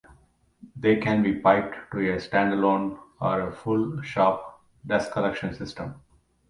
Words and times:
They 0.75 0.95
can 0.95 1.21
be 1.21 1.31
piped 1.39 1.75
to 1.91 2.13
a 2.13 2.19
stand-alone 2.19 2.97
or 3.19 3.51
full 3.51 4.01
shop 4.01 4.63
dust 4.83 5.11
collection 5.11 5.53
system. 5.53 6.01